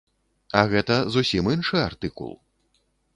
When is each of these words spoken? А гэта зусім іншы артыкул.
А 0.61 0.61
гэта 0.71 0.95
зусім 1.15 1.51
іншы 1.53 1.77
артыкул. 1.89 2.33